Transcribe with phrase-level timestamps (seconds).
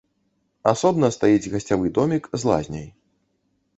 [0.71, 2.87] Асобна стаіць гасцявы домік з лазняй.